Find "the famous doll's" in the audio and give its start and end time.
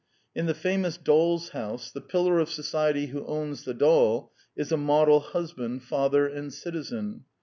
0.47-1.49